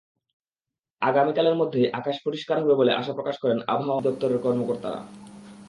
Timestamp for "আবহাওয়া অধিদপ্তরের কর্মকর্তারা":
3.67-4.99